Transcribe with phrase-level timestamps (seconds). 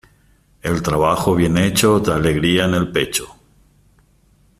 [0.63, 3.35] El trabajo bien hecho da alegría en el pecho.